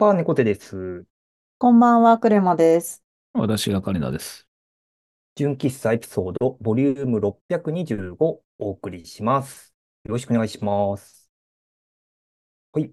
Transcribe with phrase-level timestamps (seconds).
[0.00, 1.04] ばんは、猫背です。
[1.58, 3.04] こんばんは、クレマです。
[3.34, 4.48] 私が金田です。
[5.36, 9.74] 純喫茶エピソード、ボリューム625お送りします。
[10.06, 11.30] よろしくお願いします。
[12.72, 12.90] はい。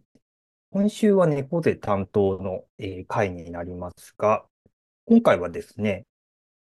[0.69, 4.45] 今週は猫背担当の、えー、回になりますが、
[5.05, 6.05] 今回はですね、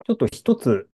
[0.07, 0.91] ちょっと一つ、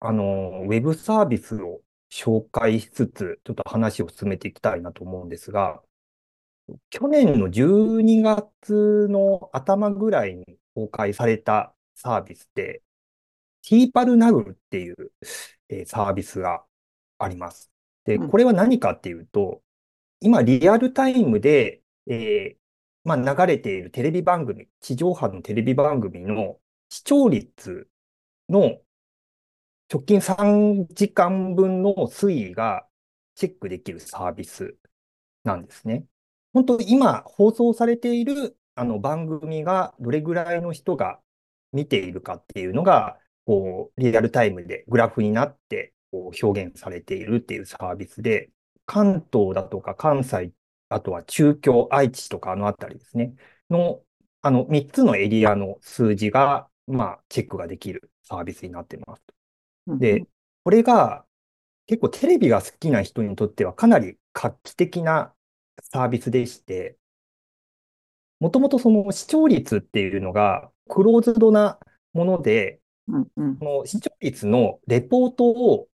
[0.00, 5.82] あの、ウェブサービスを紹介しつつ、ちょっと話を進めていきたいなと思うんですが、
[6.90, 12.82] 去年の12月の頭ぐらいに公開されたサービスで、
[13.62, 15.12] ティーパルナウっていう、
[15.68, 16.64] えー、サービスが
[17.18, 17.70] あります。
[18.04, 19.62] で、これは何かっていうと、
[20.20, 22.56] 今リアルタイムで、えー、
[23.04, 27.88] まあ、流れているテレビ番組、地上波のテレビ番組の視聴率
[28.48, 28.80] の
[29.90, 32.86] 直近3時間分の推移が
[33.34, 34.76] チェックできるサービス
[35.44, 36.04] なんですね。
[36.58, 41.20] 本当今放送されているあの番組がどれぐらいの人が
[41.72, 48.50] 見ているかっていうのが、こう、リアルタイムでグラフになってこう表現されているっていうサービスで、
[48.86, 50.50] 関東だとか関西、
[50.88, 53.34] あとは中京、愛知とかあのあたりですね、
[53.70, 54.02] の、
[54.42, 59.22] あの3つのエリアの数字が、まあ、チェックができるサービスになってます。
[59.86, 60.26] で、
[60.64, 61.24] これが
[61.86, 65.32] 結構テレビが好きな人にとってはかなり画期的な
[65.82, 66.96] サービスでして、
[68.40, 71.78] もともとその視聴率っていうのがクローズドな
[72.12, 75.88] もので、うんうん、の視聴率のレポートを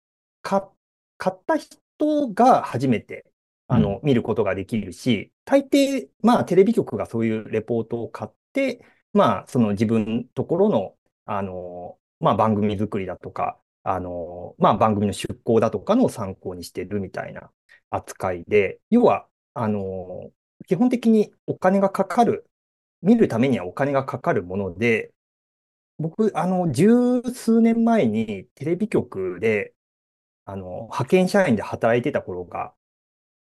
[0.41, 3.31] 買った人が初めて
[3.73, 17.49] あの、見ることができるし、大抵、まあ、テレビ局がそういうレポートを買って、まあ、その自分ところの、あの、まあ、番組作りだとか、あの、まあ、番組の出稿だとかの参考にしてるみたいな
[17.91, 20.31] 扱いで、要は、あの、
[20.67, 22.49] 基本的にお金がかかる、
[23.01, 25.13] 見るためにはお金がかかるもので、
[25.99, 29.73] 僕、あの、十数年前にテレビ局で、
[30.45, 32.73] あの、派遣社員で働いてた頃が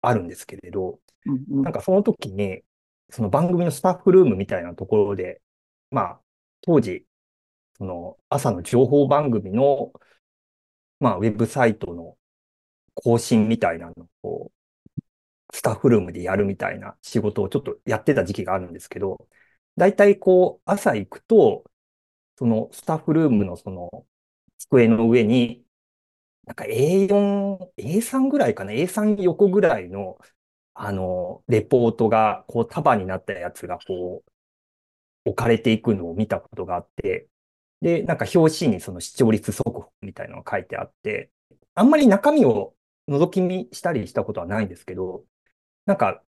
[0.02, 2.62] あるんですけれど、うんうん、なんかその時に、
[3.10, 5.40] その番組のスタッフルームみたいなところで、
[5.90, 6.20] まあ、
[6.62, 7.06] 当時、
[7.78, 9.92] その朝の情報番組の、
[11.00, 12.16] まあ、ウェブサイトの
[12.94, 14.50] 更新みたいなのを、
[15.52, 19.28] スタッフルームでやるみたいな仕事をちょっとやってた時期があるんですけど、
[19.76, 21.64] 大体こう、朝行くと、
[22.38, 24.06] そのスタッフルームのその
[24.58, 25.64] 机の上に、
[26.46, 30.18] なんか A4、A3 ぐらいかな、A3 横ぐらいの、
[30.74, 37.28] あの、レポートが、こう束になったやつが、こう、置かれていくのを見たことがあって、
[37.82, 41.30] で、なんか表紙にその視聴率速報みたいなのが書いてあって、
[41.74, 42.76] あんまり中身を
[43.08, 45.24] 覗き見したりしたことはないんですけど、
[45.88, 46.22] なんか、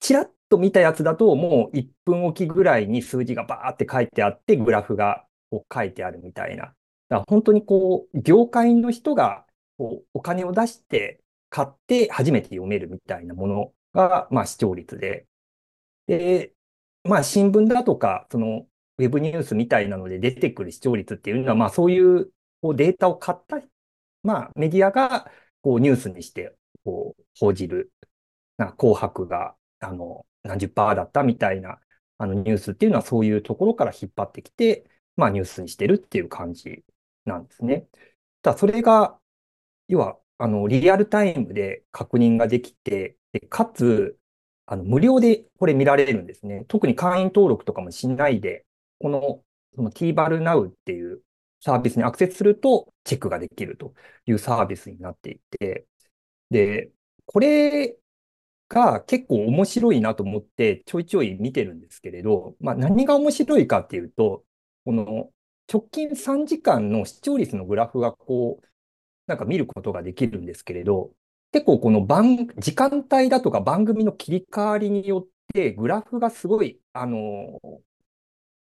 [0.00, 6.64] ちらっと見たやつだと、もう1分おきぐらいに数字がバーって書いてあって、グラフがこう書いてあるみたいな。
[6.64, 6.74] だか
[7.10, 9.44] ら本当にこう、業界の人が
[9.76, 11.20] こうお金を出して
[11.50, 15.26] 買って初めて読めるみたいなものが、まあ視聴率で。
[16.06, 16.54] で、
[17.02, 22.30] まあ新聞だとか、そのウェブニュースみたいなので出てくる視聴率っていうのは、まあそういう
[22.62, 23.60] こうデータを買った、
[24.22, 27.92] まあメディアがこうニュースにしてこう報じる
[28.56, 31.80] な紅白が、あの、何十パーだったみたいな、
[32.18, 36.84] あの、ニュースっていうのはそういうところから引っ張ってきて、まあ、ニュースにしてるっていう感じ
[37.24, 37.86] なんですね。
[38.42, 39.20] ただ、それが、
[39.88, 44.18] 要は、あの、リアルタイムで確認ができて、でかつ、
[44.66, 46.64] あの、無料でこれ見られるんですね。
[46.68, 48.66] 特に会員登録とかもしないで、
[49.00, 49.44] この、
[49.76, 51.22] その TVer Now っていう
[51.60, 53.94] サービスにアクセスするとチェックができると
[54.26, 55.86] いうサービスになっていて、
[56.50, 56.90] で、
[57.26, 57.96] これ
[58.68, 64.44] が結構面白いなと思ってちょいちょい見てるんですけれど、まあ、何が面白いかっていうと、
[64.84, 65.30] この
[65.72, 68.66] 直近3時間の視聴率のグラフがこう、
[69.26, 71.12] なんか見ることができるんですけれど、
[71.52, 77.60] 結構この番、時間帯だとか番組の切り替わりによって、グラフがすごい、あの、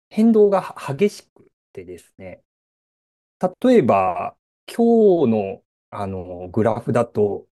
[0.09, 2.43] 変動が激しくてですね、
[3.63, 7.47] 例えば、今日の、あの、グラフだと、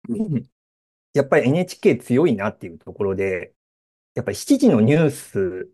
[1.15, 3.55] やっぱり NHK 強いなっていうところで、
[4.15, 5.71] やっぱり7時のニュース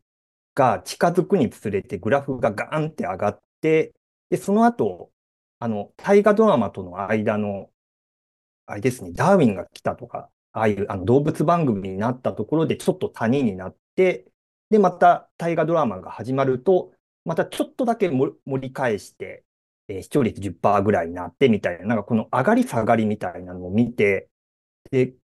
[0.55, 3.95] が近づくにつれてグラフがガーンって上がって、
[4.31, 5.11] で、その後、
[5.59, 7.71] あの、大河ドラマとの間の、
[8.67, 14.27] あれですね、ダーウィンが来たとか、ああいうあの動物番組になったところでちょっと谷になって、
[14.71, 16.93] で、また大河ドラマが始まると、
[17.25, 19.45] またちょっとだけ盛り返して、
[19.89, 24.29] えー、視聴率10%ぐらいになってみたいな、なんかこの上がり下がりみたいなのを見て、
[24.91, 25.15] で、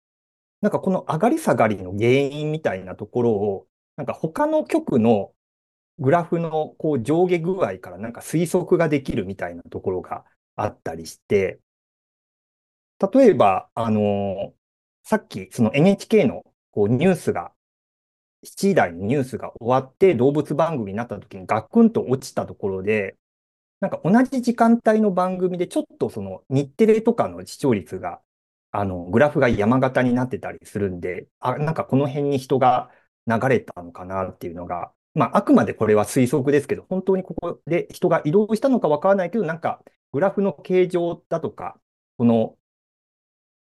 [0.61, 3.67] なんかこの上がり下がりの原因みたいなところを、
[3.97, 5.33] なんか他の局の
[5.99, 10.25] グラフのこう上下具合からなんか推測ができるみたいなところが
[10.57, 11.61] あったりして、
[13.13, 14.55] 例えば、あの
[15.05, 17.53] さっきその NHK のこうニュースが、
[18.45, 23.17] 7時台のニュースが終わって動物番組になった時にガクンと落ちたところで、
[23.81, 28.21] なんか同じ時間帯の番組でちょっとその日テレとかの視聴率が、
[28.77, 32.91] あの、グラフが山形になってたりするんで、あ、なんかこの辺に人が
[33.27, 39.83] 流れたのかなっていうのが、まあ、あくまでこれは推測ですけど、本当にここで人が移動したのかわからないけど、なんか
[40.13, 41.81] グラフの形状だとか、
[42.19, 42.59] この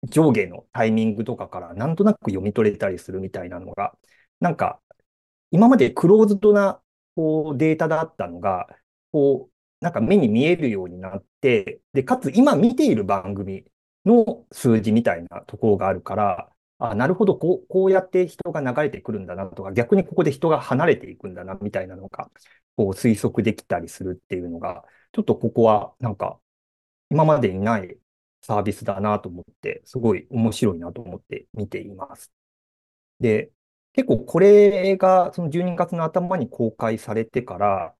[0.04, 3.98] 上下のタイミングとかからなんとなく読み取れたりするみたいなのが、
[4.40, 4.82] なんか
[5.52, 6.82] 今までクローズドな
[7.16, 8.68] こうデータだったのが、
[9.12, 9.54] こう
[9.84, 13.66] なんか目に見えるようになって、で、かつ今見ている番組
[14.06, 22.30] の数字みたいなところがあるから、あ、なるほど、こう、こうやって人が流れてくるんだなとか、逆にここで人が離れていくんだなみたいなのが、
[22.76, 26.40] こう推測できたりするっていうのが、ちょっとここはなんか
[27.10, 27.98] 今までにない
[28.42, 32.32] サービスだなと思って、すごい面白いなと思って見ています。
[33.20, 33.52] で、
[33.94, 37.96] 結構これがその12月の頭に公開されてから、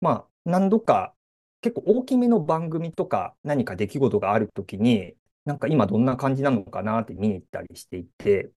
[0.00, 1.14] まあ、何度か
[1.60, 5.14] 結構大きめの番組とか何か出来事があるときに、
[5.44, 8.50] なんか今どんな感じなのかなって見に行ったりしていて、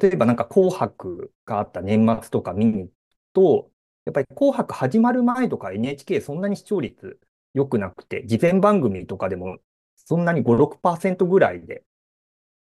[0.00, 2.92] 例えばなんか紅白があった年末とか見に行く
[3.34, 3.70] と、
[4.06, 7.18] やっぱり紅白始まる前とか NHK そんなに視聴率
[7.54, 9.58] 良くなくて、事前番組とかでも
[9.96, 11.84] そんなに5、6%ぐらいで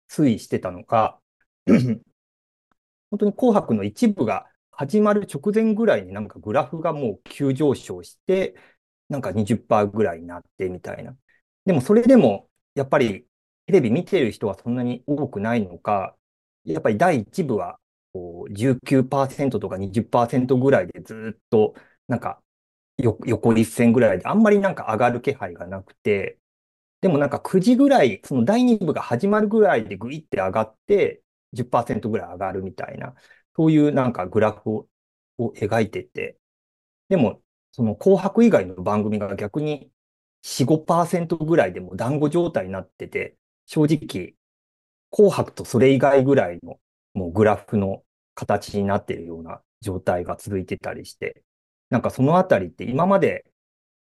[0.09, 1.19] 推移してたのが、
[3.11, 8.55] 本当に紅白の一部が始まる直前ぐらいになんかグラフがもう急上昇して、
[9.09, 11.17] なんか20%ぐらいになってみたいな。
[11.65, 13.25] でもそれでも、やっぱり
[13.65, 16.15] テレビ見てる人はそんなに多くないのか、
[16.63, 17.79] やっぱり第1部は
[18.13, 21.75] こう19%とか20%ぐらいでずっと
[22.07, 22.41] なんか
[22.97, 26.39] 横一線ぐらいであんまりなんか上がる気配がなくて、
[27.01, 31.23] でもなんか9時ぐらい、その第2部が始まるぐらいでグイって上がって
[31.53, 33.15] 10%ぐらい上がるみたいな、
[33.55, 34.87] そういうなんかグラフ
[35.37, 36.37] を描いてて、
[37.09, 39.91] でも、その紅白以外の番組が逆に
[40.41, 44.35] 4、5%ぐらいでも団子状態になってて、正直、
[45.11, 46.79] 紅白とそれ以外ぐらいの
[47.13, 48.03] もうグラフの
[48.35, 51.43] 形になっているような状態が続いてたりして、
[51.89, 53.45] なんかそのあたりって今まで、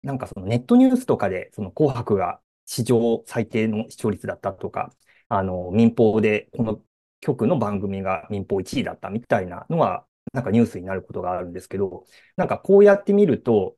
[0.04, 4.94] なんかそのネットニュースとかで、その紅白が史上最低の視聴率だったとか、
[5.30, 6.81] あの、民放でこの
[7.21, 13.78] 局の番組が民放1位だったみたいなのは、なんかニュースになることがあるんですけど、なんかこうやってみると、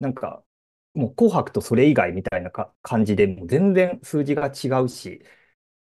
[0.00, 0.44] なんか
[0.94, 2.50] もう紅白とそれ以外みたいな
[2.82, 5.22] 感じで、もう全然数字が違うし、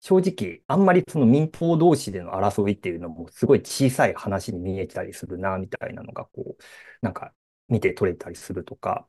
[0.00, 6.62] 正直、あんまりその民放同士での争いっていうのもすごい小さい話に見えたりするな、みたいなのが、こう、
[7.02, 7.34] なんか
[7.68, 9.08] 見て取れたりするとか、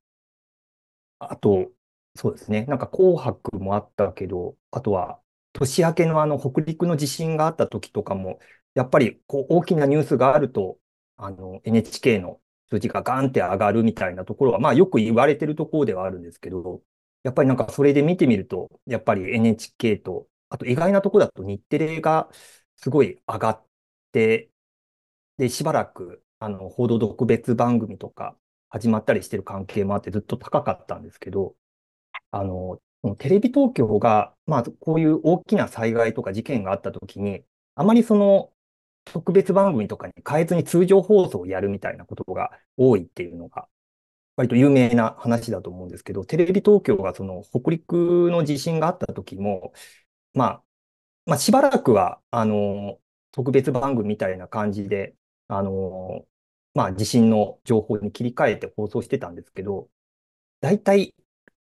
[1.19, 1.71] あと、
[2.15, 5.21] そうですね、なんか紅白もあったけど、あとは
[5.53, 8.39] 年明けのあの北陸の地震があった時とかも、
[8.73, 10.77] やっぱりこう大きなニュースがあると、
[11.21, 16.81] あの NHK の数字がガンって上がるみたいなところは、まあよく言われてるところではあるんですけど、
[17.23, 22.29] やっぱりなんかそれで見てみると、やっぱり NHK と、あと意外なところだと日テレが
[22.77, 23.65] すごい上がっ
[24.11, 24.49] て、
[25.37, 28.35] で、しばらくあの報道特別番組とか
[28.69, 31.55] 始まったりしてる関係もあってずっと高かったんですけど、
[32.31, 32.79] あの、
[33.17, 37.43] テレビ東京が、まあ、こういう大きな災害とか事件があったときに、
[37.75, 38.51] あまりその
[39.05, 43.67] 特別番組とかに変えずに通常放送をやるみたいなことが多いっていうのが、
[44.35, 49.73] 割と有名な話だと思うんですけど、テレビ東京がその北陸の地震があった時も、
[50.33, 50.63] まあ、
[51.25, 52.99] まあ、しばらくは、あの、
[53.31, 55.15] 特別番組みたいな感じで、
[55.47, 56.25] あの、
[56.73, 59.89] まあ、地震の情報に切り替えて放送してたんですけど、
[60.61, 61.15] 大体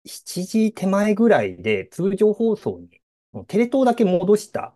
[0.07, 3.03] 7時手前ぐらいで通常放送に
[3.47, 4.75] テレ東だけ戻した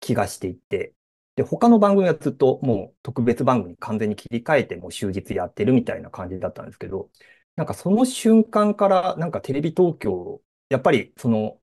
[0.00, 0.94] 気がしていて、
[1.38, 7.10] で、他の番組はずっともう特別番組に完全に切り替えてもう終日やってるみたいな感じだったんですけど、
[7.54, 11.60] なんかその瞬間からなんかテレビ東京、やっぱりその、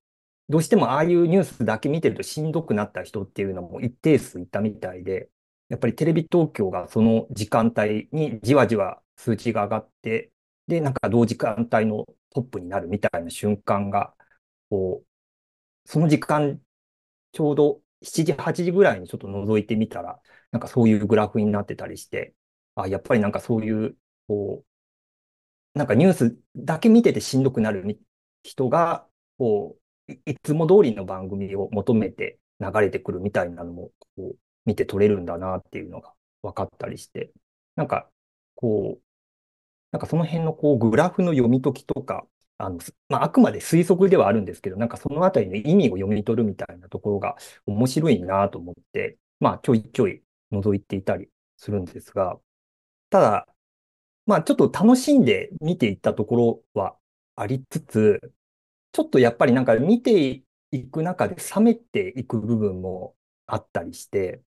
[0.48, 5.28] どうしてもああいうニュースだけ見てるとしんどくなった人っていうのも一定数いたみたいで、
[5.68, 10.32] やっぱりテレビ東京がその時間帯にじわじわ数値が上がって、
[10.68, 14.14] で、なんか同時間帯のトップになるみたいな瞬間が、
[14.70, 16.60] こう、その時間、
[17.32, 20.20] ちょうど7時、8時ぐらいにちょっと覗いてみたら、
[20.52, 22.34] なんかそういうグラフになってたりして、
[22.74, 23.96] あ、やっぱりなんかそういう、
[24.28, 24.64] こ
[25.74, 28.00] う、なんかニュースだけ見ててしんどくなる
[28.42, 29.06] 人が、
[29.38, 29.76] こ
[30.08, 37.32] う、いつも通りの番組を求めて流れてくるみたいなのも、こう、見て取れるんだなっていうのが分かったりして、
[37.76, 38.10] なんか、
[38.54, 39.02] こう、
[39.92, 42.26] なんかその辺のこうグラフの読み解きとか、
[42.58, 47.36] あの、まあ、あくまで推測ではあるんですけど、なんかそのあたりの意味を読み取るみたいなところが
[47.66, 50.22] 面白いなと思って、まあ、ちょいちょい
[50.52, 52.40] 覗いていたりするんですが、
[53.10, 53.48] ただ、
[54.26, 56.36] まあ、ちょっと楽しんで見ていったとこ
[56.74, 56.96] ろは
[57.36, 58.20] ありつつ、
[58.92, 64.42] ちょっとやっぱりなんか見ていく中で冷めていく部分もあったりして、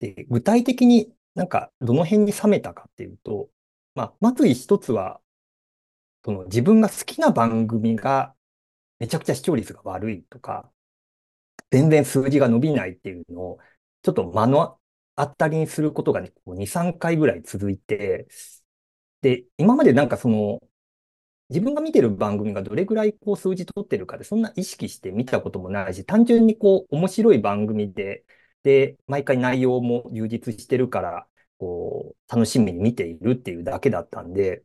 [0.00, 3.48] で、具体的になんかどの辺に冷めたかっていうと、
[3.94, 5.20] まあ、まず一つは、
[6.24, 8.34] その自分が好きな番組が
[9.00, 10.72] めちゃくちゃ視聴率が悪いとか、
[11.70, 13.58] 全然数字が伸びないっていうのを、
[14.02, 14.78] ちょっと目の
[15.16, 18.28] 当たりにすることがね、こう2、3回ぐらい続いて、
[19.22, 20.60] で、今までなんかその、
[21.50, 28.24] 自分が見てる番組がどれぐらいこう数字取ってるかで、そんな意識して見たこともないし、単純にこう面白い番組で、
[28.62, 31.28] で、毎回内容も充実してるから、
[31.58, 34.64] こう、楽しみに見ているっていうだけだったんで、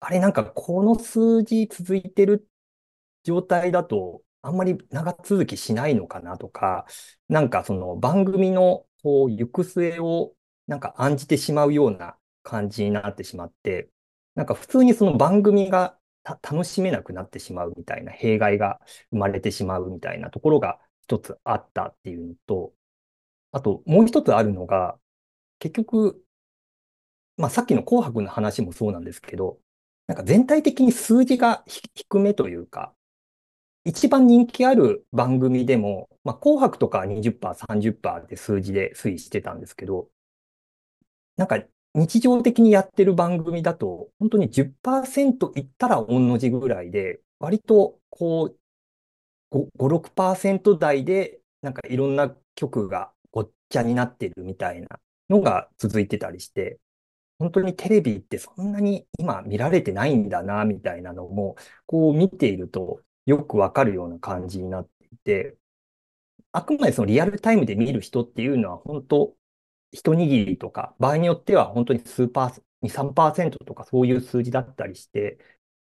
[0.00, 2.48] あれなんかこの数字続いてる
[3.24, 6.86] 状態だと、あんまり長続きしないのかなとか、
[7.28, 10.34] なんかその番組のこう行く末を
[10.66, 13.90] なんか案じてしまうような感じになってしまって、
[14.34, 22.72] なんか普通にその番組が楽しめなくなってしまうみたいな弊害が生まれてしまうみたいなところが一つあったっていうのと、
[23.52, 24.98] あともう一つあるのが、
[25.58, 26.22] 結局、
[27.36, 29.58] まあ、さっきの紅白の話もそうなんですけど、
[30.08, 32.94] なんか全体的に数字が低めというか、
[33.84, 40.10] 一番人気ある番組でも、まあ、紅白とか20%、30%って数字で推移してたんですけど、
[41.36, 41.62] なんか
[41.94, 48.58] 日常的にやってる番組だと、本当に10%いったら同じぐらいで、割とこう、
[49.50, 54.88] 5、6%台で、なんかいろんな曲がごっちゃになってるみたいな
[55.30, 56.78] のが続いてたりして、
[57.38, 65.56] 本当にテレビってそんなに今見られてないんだな、みたいなのも、こう見ているとよくわかるような感じになっていて、
[66.52, 69.36] あくまでそのリアルタイムで見る人っていうのは本当
[69.92, 75.38] 一握りとか、場合によっては本当に数パー、2、3%とかそういう数字だったりして、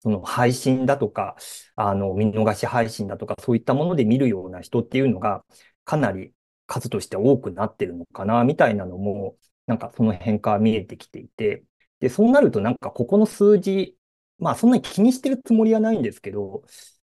[0.00, 1.36] その配信だとか、
[1.76, 5.44] あの、見逃し配信だとか、そういったもので見るような人っていうのが、
[5.84, 6.34] かなり
[6.66, 9.36] 数として多くなってるのかな、みたいなのも、
[9.72, 11.64] なんかその変化見えてきていて、
[12.00, 13.96] で、そうなるとなんかここの数字、
[14.38, 16.62] まあそんなに気にしてるつもりはないんですけど、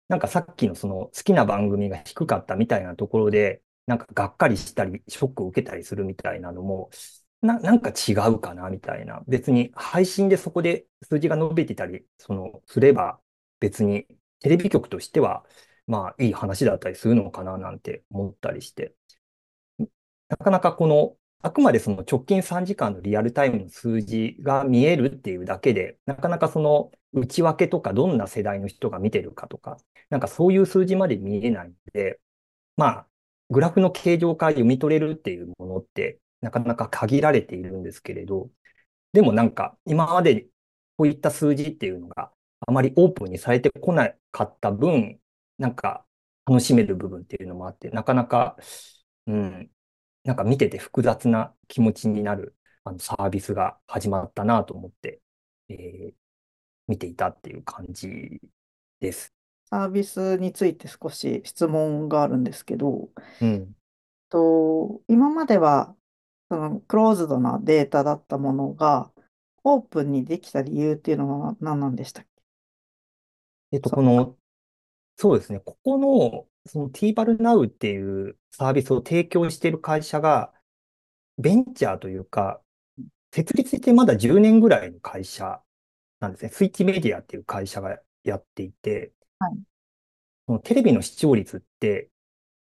[0.09, 6.91] なんかさっきのその好きな番組が低かったみたいなところで、なんかがっかりしたり、ショックを受けたりするみたいなのも、
[7.41, 9.23] な、なんか違うかなみたいな。
[9.29, 13.21] 別に配信でそこで数字が伸びてたり、その、すれば
[13.61, 14.07] 別に
[14.41, 15.45] テレビ局としては、
[15.87, 18.95] まあいい話だったりするのかななんて思ったりして。
[20.29, 29.77] なかなかこの、あくまでその直近3時間のリアルタイムの数字が見えるっていうだけで、なかなかその内訳とかどんな世代の人が見てるかとか、
[30.11, 32.19] なんかそういう数字まで見えないので、
[32.77, 33.09] まあ、
[33.51, 38.51] グラフの形状から読み取れるっていうものって、なかなか限られているんですけれど、
[39.13, 40.49] でもなんか今まで
[40.97, 42.33] こういった数字っていうのが
[42.67, 45.21] あまりオープンにされてこなかった分、
[45.59, 46.05] なんか
[46.47, 48.57] 楽しめる部分っていうのもあって、なかなか、
[49.27, 49.71] うん、
[50.27, 52.55] なんか見てて複雑な気持ちになる
[52.85, 55.21] あのサービスが始まったなと思って、
[55.69, 56.13] えー、
[56.89, 58.41] 見ていたっていう感じ
[59.01, 59.33] です。
[59.71, 63.09] サービスについて少し質問があるんですけど、
[63.41, 63.75] うん、
[64.29, 65.95] と今までは
[66.49, 69.11] そのクローズドなデータだったものが
[69.65, 72.31] オープンにできた理由っていうのは何なんでしたっけ？
[73.73, 74.37] えっと、この、
[75.17, 80.53] そうですね、ここのその TValNow っていうサービスを提供している会社が、
[81.39, 82.61] ベンチャーというか、
[83.33, 85.61] 設立してまだ10年ぐらいの会社
[86.21, 86.51] なんですね。
[86.51, 89.53] スイッチメディアっていう会社がやっていて、はい、
[90.47, 92.09] そのテレビの視聴率って、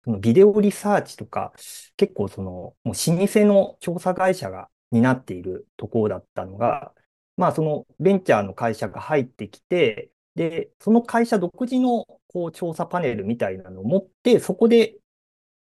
[0.06, 1.54] そのビデオリサーチとか、
[1.98, 6.94] 結構その、もう老舗の調査会社が担っているところだったのが、
[7.36, 14.98] まあそのベンチャーの会社が入ってきて、で、その会社独自のこう調査パネルみたいなのを持って、そこで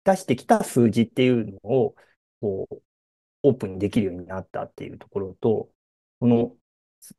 [0.03, 1.95] 出してきた数字っていうのを、
[2.41, 2.81] こう、
[3.43, 5.71] オープンにできるようになったっていうところと、
[6.19, 6.55] この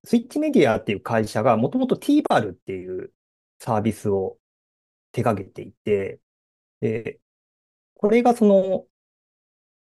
[0.04, 3.12] スイッチメディアっていう会社がもともと TVer っていう
[3.58, 4.38] サービスを
[5.12, 6.20] 手掛けていて、
[6.80, 7.20] で、
[7.94, 8.86] これがその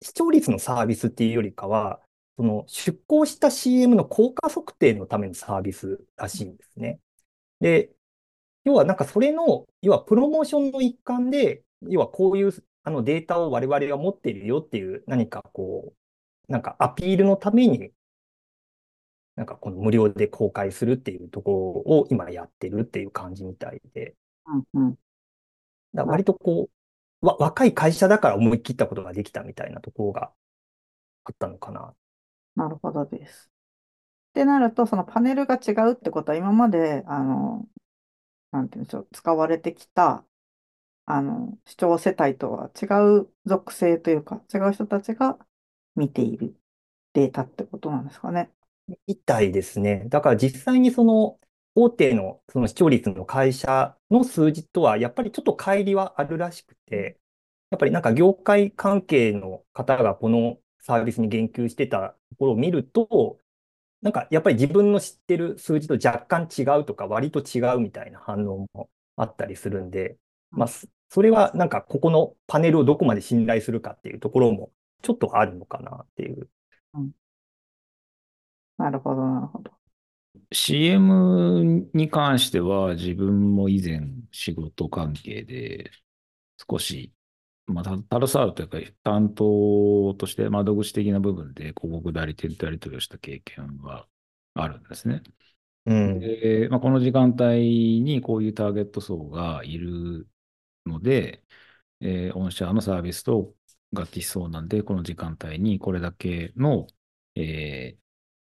[0.02, 2.02] 視聴率のサービスっていうよりかは、
[2.38, 7.00] その出稿した CM の効果測定のためのサービスらしいんですね。
[7.64, 7.90] で、
[8.66, 12.52] 要はなんかそれの、要はプロモーションの一環で、要はこういう
[12.84, 15.94] あのデータを我々が持っているよっていう何かこ
[16.50, 17.94] う、なんかアピールのために、
[19.38, 24.14] なんかこの無料で公開するっていうところを今やってるっていう感じみたいで、
[24.74, 24.96] うんうん。
[25.94, 26.70] だ割とこ
[27.22, 30.34] う、わ、若い会社だから思い切ったことができたみたいなところが
[31.24, 31.96] あったのかな。
[32.58, 33.53] なるほどです。
[34.34, 37.68] ってなると、そのパネルが違うってことは、今まで、あの、
[38.52, 40.26] なんていうんでしょう、使われてきた、
[41.06, 42.88] あの、視聴世帯とは違
[43.22, 45.40] う属性というか、違う人たちが
[45.96, 46.58] 見ている
[47.14, 48.52] データってことなんですかね。
[49.08, 50.06] みたいですね。
[50.10, 51.40] だから実際にその
[51.76, 57.20] 大手のその視聴率の会社の数字とはやっぱりちょっと乖離はあるらしくて、
[57.72, 63.40] やっぱりなんか業界関係の方がこのサービスに言及してたところを見ると、
[64.04, 70.18] なんかやっぱり自分の知ってる数字と若干違うとか割と違うみたいな反応もあったりするんで、
[70.52, 70.70] まあ、
[71.10, 76.50] それはなんかここのパネルをどこまで信頼するかっていうところもちょっとあるのかなっていう。
[76.96, 77.12] うん、
[78.78, 79.72] なるほど、なるほど。
[80.52, 85.92] CM に関しては自分も以前仕事関係で
[86.70, 87.13] 少し、
[87.66, 94.08] まあ、携わるというか担当として窓口的な部分で広告代理店とやり取りをした経験は
[94.54, 95.24] あるんですね。
[95.86, 100.28] うん、でまあ、この時間帯にこういうターゲット層がいる
[100.86, 101.44] ので、
[102.00, 103.54] えー、御社のサービスと
[103.94, 106.88] 合致しそうなんで、この時間帯にこれだけの、
[107.36, 108.00] えー、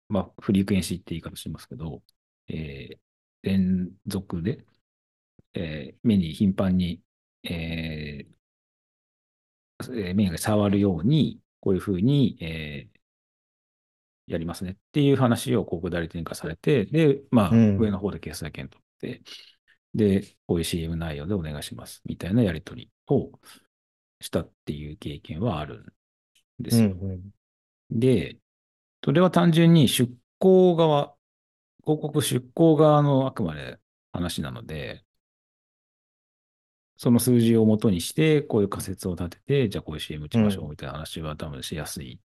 [0.09, 2.03] まあ、フリークエンシーって言い方しますけど、
[2.47, 2.97] えー、
[3.43, 4.65] 連続で、
[5.53, 7.01] えー、目に頻繁に、
[7.43, 8.34] えー、
[9.91, 14.71] 目が触るように、こういうふうに、えー、やりますね。
[14.71, 19.21] っていう話を広告代理店化されて、で、まあ、上の方で決済権取って、
[19.93, 23.31] で、こういう CM 内容でお願いしますみたいなやり取りを
[24.19, 25.93] したっていう経験はある
[26.59, 26.89] んですよ。
[26.89, 27.21] うんうん、
[27.91, 28.37] で、
[29.03, 31.15] それは単純に出向側、
[31.83, 33.77] 広告出向側のあくまで
[34.11, 35.04] 話なので、
[36.97, 42.19] その数字をもとにして、こういう仮説を立てて、じゃあこういう CM 打ちましょうみたいな話は多分しやすい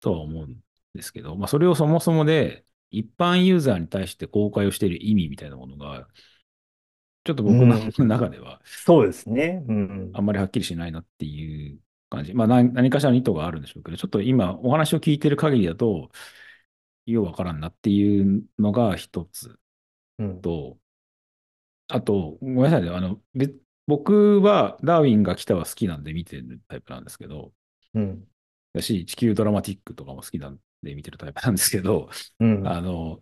[0.00, 0.56] とは思うん
[0.94, 6.08] ですけど、まあそれをそもそもで一般ユーザーに対して公開をしている意味みたいなものが、
[7.24, 9.64] ちょっと僕の 中では、そうですね。
[9.68, 12.34] うん、あんまりはっきりしないなっていう感じ。
[12.34, 16.10] まあ何何かしらの意図があるんでしょうけど、ちょっと今お話を聞いてる限りだと、
[17.06, 19.58] ようわからんなっていうのが一つ
[20.42, 20.78] と、
[21.90, 23.20] うん、あと、ごめんなさいね、あの、
[23.90, 27.52] 僕はダーウィンが来たは好きなんで見てるタイプなんですけど、
[27.94, 28.24] うん、
[28.72, 33.18] だし、地球ドラマティックとかも好きなんで見てるタイプなんですけど、うん、あの、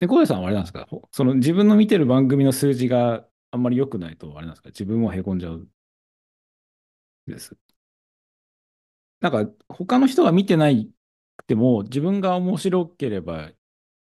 [0.00, 0.86] で、小出さんはあれなんですか？
[1.10, 4.68] その自分の見てる番組の数字があんまり良くないと、あれなんですか？
[4.68, 5.66] 自分も凹んじゃう
[7.26, 7.56] です。
[9.20, 10.90] なんか、他の人が見てない
[11.38, 13.48] くても、自分が面白ければ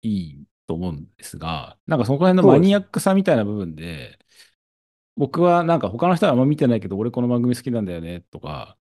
[0.01, 4.17] いいと思うんですが、なんかそこら辺のマニアックさみたいな部分で、
[5.17, 8.77] 僕はなんか他の人はあんま見てないけど、俺この番組好きなんだよねとか、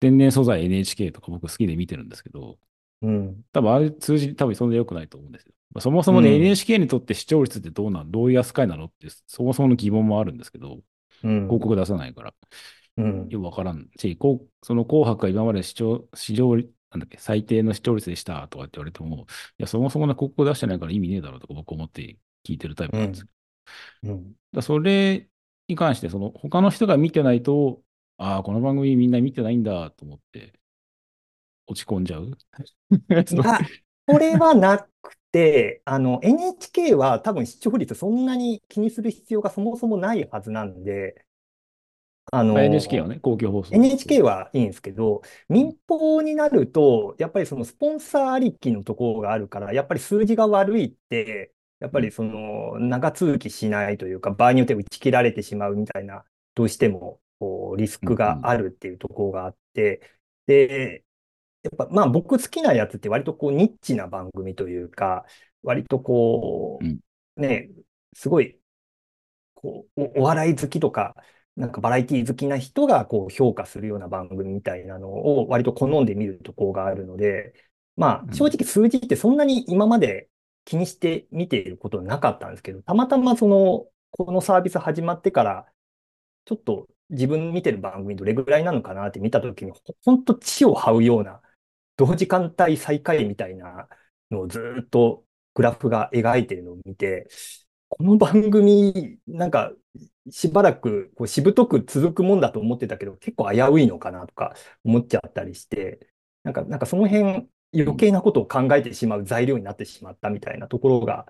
[0.00, 2.58] 天然素材 NHK とか僕好きで見てるんですけど、
[3.02, 5.52] うん、多分あれ通じ多分そんな良くないと思うんですよ。
[5.80, 10.78] そもそもね、NHK にとって視聴率ってどうなんどういう扱いなのって、そもそもの疑問もあるんですけど、
[11.24, 12.34] うん、広告出さないから。
[12.96, 13.88] うん、よくわからん。
[13.98, 14.16] し、
[14.62, 16.60] その紅白が今まで視聴、市場、な
[16.98, 19.26] んだっけ、最低の視聴率でしたとかって言われても、
[19.58, 23.26] いや、そもそもね、広告出してないから意味ねえだろうとか僕思って聞いてるタイプなんです
[24.04, 25.28] うん、うん、だそれ
[25.68, 27.82] に関して、その他の人が見てないと、
[28.16, 30.52] ああ、この番組みんな見てないんだと思って
[31.66, 32.30] 落ち込んじゃう
[34.06, 41.24] これはなくて、 あの、NHK は多分視聴率そんなに気にする必要がそもそもないはずなんで、
[42.32, 43.74] あの、NHK はね、公共放送。
[43.74, 51.52] NHK はいいんですけど、民放になると、やっぱりそのスポンサーありきのところがあるから、やっぱり数字が悪いって、
[51.84, 60.00] やっぱりその長続きしないというか、場合によって打ち切られてしまうみたいな、どうしてもこうリスクがあるっていうところがあって、
[60.46, 61.04] で、
[61.62, 65.26] やっぱまあ僕好きなやつって割とこうニッチな番組というか、
[65.62, 66.78] 割とこ
[67.36, 67.70] う、ね、
[68.14, 68.58] すごい、
[69.54, 71.14] こう、お笑い好きとか、
[71.56, 77.54] なんかバラエティ好きな人がこう評価するような番組みたいなのを割と好んで見るところがあるので、
[77.96, 80.28] まあ正直数字ってそんなに今まで
[80.64, 85.66] 気にして見ていることなかったんですけど、たまたまその、このサービス始まってから、
[86.44, 89.72] ちょっと自分見てる番組どれぐらいなのかなって見たときに、
[90.04, 91.40] 本当地を這うような、
[91.96, 93.88] 同時間帯最下位みたいな
[94.30, 95.24] のをずっと
[95.54, 97.28] グラフが描いてるのを見て、
[97.88, 99.72] この番組、なんか、
[100.30, 106.08] しばらくこうしぶとく続くもんだと思ってたけど、結構危ういのかなとか思っちゃったりして、
[106.42, 111.26] なんか、なんかその辺余計なことを考えてしまう材料になってしまったみたいなところが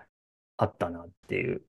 [0.57, 1.63] あったなっていう。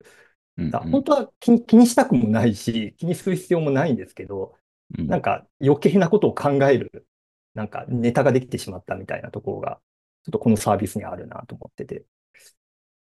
[0.57, 4.55] うんだ本当は気に気にしたくもないし、 気にする必要もないんですけど、
[4.97, 7.07] うんなんか余計なことを考える、
[7.55, 9.81] なんかネタができてしまったみたいなところが、
[10.23, 12.05] ちょっとこのサービスにあるなと思ってて。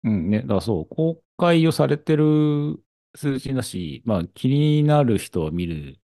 [0.04, 2.82] うんね、だからそう、公開をされてる
[3.14, 5.98] 数字だし、まあ気になる人は見る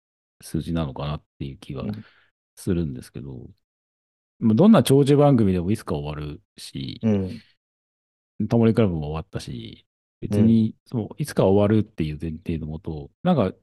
[0.42, 2.04] 数字なのかなっていう気はうん
[2.56, 3.48] するんですけど、まあ
[4.40, 7.42] どんな長寿番組でもいつか終わるし、うん。
[8.48, 9.86] タモリクラブも終わったし、
[10.20, 13.54] 別に、そう、いつか終わるっていう前提のもと、なんか、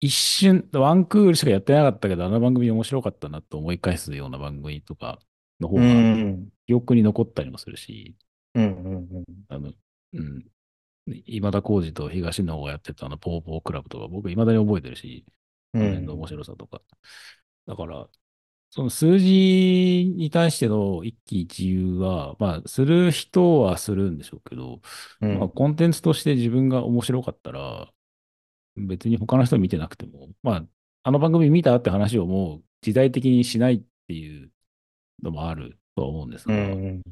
[0.00, 5.20] 一瞬、ワンクールしかやってなかったけど、あの番組面白かったなと思い返すような番組とか
[5.60, 6.48] の方うがん。
[6.66, 8.16] 記憶に残ったりもするし、
[8.54, 8.64] うん。
[8.84, 9.24] うん。
[9.48, 9.72] あの、
[10.12, 10.46] うん。
[11.26, 15.24] 今田耕司と東野がやってたあの、ポーポークラブとか、僕、未だに覚えてるし、
[15.74, 16.16] うあの辺のん。
[16.16, 16.82] 面白さとか。
[17.66, 18.08] だから、
[18.70, 19.30] その数字
[20.16, 24.80] に対しての一喜一憂は、まあ、する人はするんでしょうけど、
[25.20, 25.50] うまあ、ん。
[25.50, 27.90] コンテンツとして自分が面白かったら、
[28.76, 30.66] 別に他の人見てなくても、まあ、
[31.04, 34.52] あの番組見たって話をもう時代的にしないっていう
[35.22, 37.02] のもあるとは思うんですうが、ん。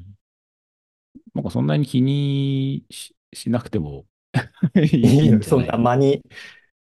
[1.33, 4.05] なんかそんなに気にししなくても
[4.75, 5.75] いいんいんじゃない？
[5.75, 6.21] な間に、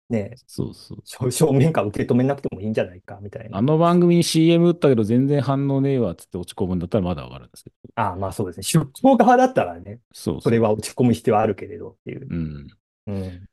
[0.10, 1.00] ね、そうそう。
[1.04, 3.58] 正 正面から受け止めなくてもいいんじゃないかみたいな。
[3.58, 7.76] あの番組に CM 打ったけど全然反応ねえわっつって落ち込むんだったらまだわかるんですけど。
[7.96, 8.63] ああ、まあそうですね。
[8.63, 10.41] 出向側だったらね、そうそう。
[10.41, 12.28] それは落ち込む必要はあるけれどっていう。
[12.30, 12.67] うん。
[13.08, 13.50] うん。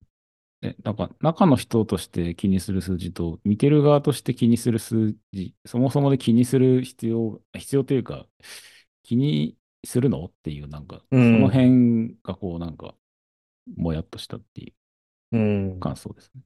[0.62, 8.26] ね、なんか中の人として気にする数字と、見てる側として気にする数字、そもそもで気にする必要、必要というか、
[9.02, 10.24] 気にするの？
[10.24, 12.94] っていう、なんか、そうんの辺がこう、なんか、
[13.76, 14.72] もやっとしたっていう
[15.32, 15.80] んう。
[15.80, 16.42] 感想ですね。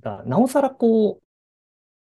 [0.00, 1.22] だなおさらこう、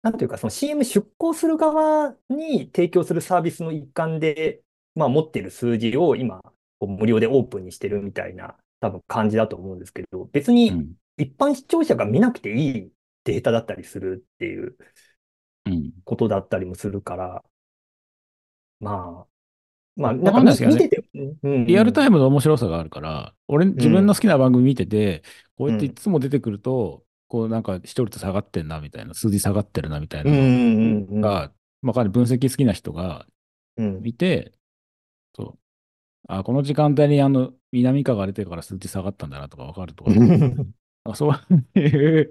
[0.04, 4.64] なんていうか、その CM 出稿する側に提供するサービスの一環で、
[4.96, 6.42] まあ持ってる数字を今、
[6.82, 10.96] 無料でオープンにしてるみたいな、多分感じだと思うんですけど、別にうん。
[11.18, 12.94] 一般視聴者が見なくていい
[13.26, 14.78] データだったりするっていう
[15.66, 15.94] うん。
[16.04, 17.44] ことだったりもするから、
[18.80, 18.92] ま
[19.26, 19.29] あ、
[19.96, 20.84] まあ、わなんかかんないですけどね。
[20.84, 21.66] 見てて、うん。
[21.66, 25.24] リアルタイム、ムの面白さがあるから、俺、自分の好きな番組見てて、
[25.58, 33.28] こうやっていつも出てくると、こうなんか視聴率下がってんなみたいな、数字下がってるなみたいうん、うなんうん、が、まあ、分析好きな人が
[33.78, 34.52] うん、見て、
[35.36, 35.60] そう。
[36.28, 40.12] あ、この時間帯にあの、南川が出てるから数値下がったんだなとか分かるとか、
[41.06, 42.30] あそういう、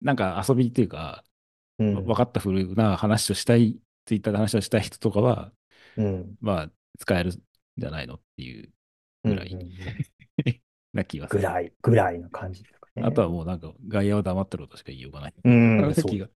[0.00, 1.24] なんか遊びっていうか、
[1.78, 5.52] うん、分かったふうな話をしたい、ツイッターで話をしたい人とかは、
[5.96, 7.32] うん、まあ、使えるん
[7.76, 8.70] じゃないのっていう
[9.24, 9.70] ぐらいうんうん
[10.92, 11.40] な気がする。
[11.40, 13.02] ぐらい、ぐらいな感じですかね。
[13.04, 15.34] あとはもうなんか外野は黙ってることしか言いようがない。
[15.44, 16.28] うん、そう気が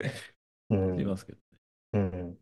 [0.69, 1.37] うんしますけど。
[1.93, 2.37] うん。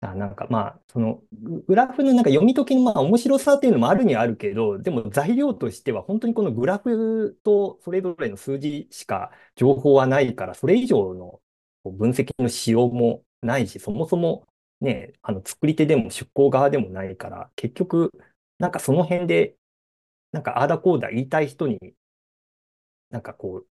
[0.00, 11.40] あ、なんかまあ、そのググラフのなんか読み解きのまあ面白さっていうのもあるにはあるけど、でも材料としては本当にこのグラフとそれぞれの数字しか情報はないから、それ以上の
[11.84, 14.46] 分析のしようもないし、そもそも
[14.84, 18.12] ね、あの作り手でも出向側でもないから、結局、
[18.58, 19.56] なんかその辺で、
[20.32, 21.96] なんかああだこうだ言いたい人に、
[23.10, 23.66] なんかこう、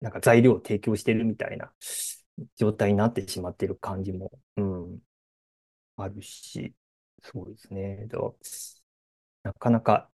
[0.00, 1.72] なんか材料を提供してるみたいな
[2.56, 5.00] 状態になってしまってる感じも、うん、
[5.96, 6.74] あるし、
[7.22, 8.08] そうですね。
[9.42, 10.10] なかなか、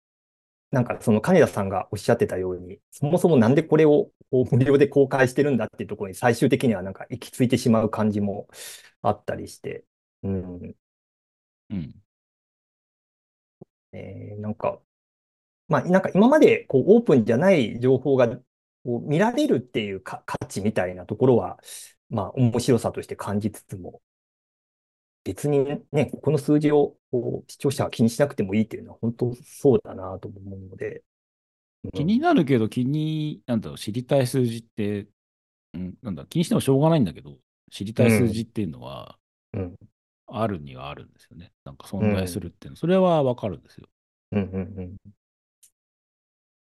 [0.72, 4.10] なんかその金田さんがおっしゃってたように、そもそもなんでこれを
[4.52, 8.48] 無料で公開してるんだっていうところに最終的にはなんか行き着いてしまう感じも
[9.02, 9.84] あったりして、
[10.24, 10.76] うん、
[11.70, 12.02] うん。
[13.92, 14.80] えーなんか、
[15.68, 18.42] まあ、なんか今までこうオープンじゃない情報がこ
[18.98, 21.58] う見られるっていうか価値みたいなところは、
[22.10, 24.02] まあ、面白さとして感じつつも、
[25.24, 26.96] 別にね、この数字を
[27.48, 30.96] 視聴者は気にしなくてもいいっていうのは本当そうだなと思うので。
[30.96, 31.02] うん
[31.94, 35.08] 気になるけど、気に、なんだろう、知りたい数字って、
[35.74, 37.38] うん、なんだ、気にしてもしょうがないんだけど、
[37.72, 39.18] 知りたい数字っていうのは、
[39.52, 39.76] うん
[40.34, 41.52] あるにはあるんですよね。
[41.64, 42.76] なんか存在するっていうの。
[42.76, 43.86] それはわかるんですよ。
[44.32, 44.96] うんうん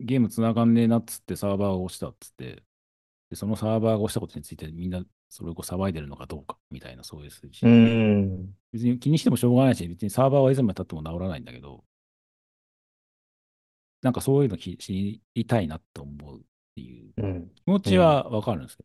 [0.01, 2.63] ゲーム繋がんねえなっつってサーバーが落ちたっつって、
[3.29, 7.61] でそのサーバーが落ちたことについてみんなそれをこう騒いでるのかどうかみたいなそういう数字。
[8.73, 11.83] 別に気にしてもしょうがないし、別にサーバーはいつまで経っても治らないんだけど、
[14.01, 16.41] なんかそういうのき知りたいなと思うっ
[16.75, 17.49] ていううん。
[17.55, 18.83] 気持ちはわかるんですけ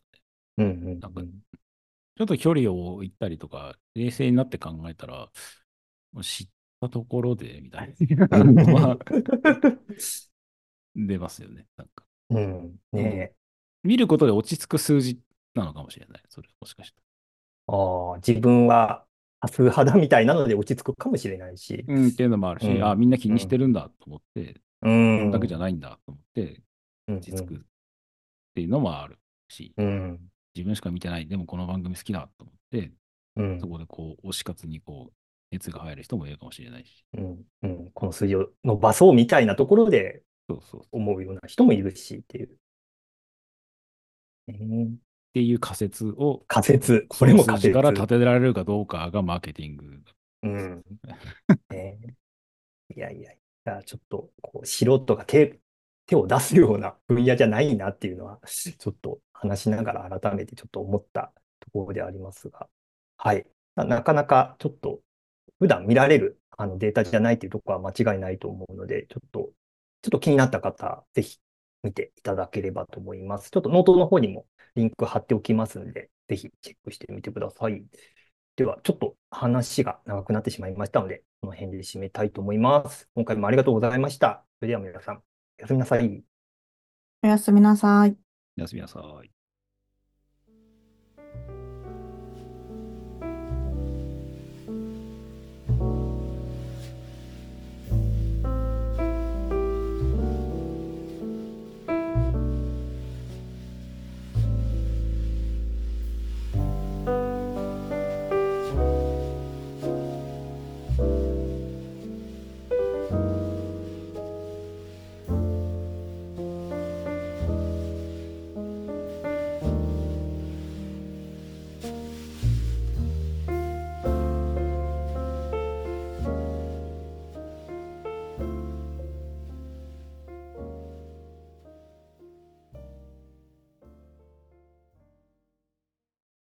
[0.58, 0.72] どね。
[0.72, 0.92] うん。
[0.92, 1.00] うん。
[1.00, 1.22] なんか
[2.16, 5.28] ちょっと距離を置いたりとか、冷静になって考えたら、
[6.22, 6.48] 知っ
[6.80, 8.98] たところで、みたいな のは
[10.94, 11.66] 出ますよね。
[11.76, 12.78] なんかうん。
[12.92, 13.32] ね
[13.82, 15.20] 見ることで落ち着く数字
[15.54, 16.22] なのかもしれない。
[16.28, 17.00] それもしかした
[17.66, 19.04] ああ、自分は
[19.40, 21.84] 多数派だみたいなので落ち着くかもしれないし。
[21.86, 25.30] うん、っていうのもあるし、うんあ、みんな気にしてるんだと思って、うん。
[25.30, 26.42] だけじゃないんだと思って、
[27.08, 27.58] うん落ち着くっ
[28.54, 30.20] ていうのもあるし、うん。
[30.54, 32.92] 自分しか見てない、でもこの番組好きだと思って、
[33.36, 33.66] うんそ。
[33.66, 35.12] こでこう、推し活にこう、
[35.50, 37.04] 熱が入る人もいるかもしれないし。
[37.14, 37.44] うん。
[37.62, 37.90] うん。
[37.92, 40.80] この数字を伸ばそうみたいなところでそうそう。
[40.82, 42.56] っ思うような人もいるしっていう。
[44.48, 44.94] えー
[45.34, 47.06] ていう仮説を、仮説。
[47.08, 47.74] これも仮説。
[47.74, 50.00] から立てられるかどうかがマーケティング。
[50.44, 50.84] うん。
[51.70, 51.98] ね
[52.94, 55.58] いやいや、いやちょっとこう素人が手、
[56.06, 62.68] 手を出すような分野じゃないなっていうのは、ちょっと話しながら改めてちょっと思ったところでありますが、
[63.16, 63.44] はい。
[63.74, 65.00] ななかなかちょっと
[65.58, 69.50] 普段見られるあのデータじゃないというところは間違いないと思うので、ちょっと、
[70.02, 71.38] ちょっと気になった方、ぜひ
[71.84, 73.50] 見ていただければと思います。
[73.50, 77.84] ちょっとノートの方にもリンク貼っておきますので、ぜひチェックしてみてください。
[78.56, 83.08] では、ちょっと話が長くなってしまいましたので、この辺で締めたいと思います。
[83.14, 84.44] 今回もありがとうございました。
[84.60, 85.20] それでは皆さん、お
[85.58, 86.24] やすみなさい。
[87.22, 88.16] おやすみなさい。
[88.58, 89.33] おやすみなさい。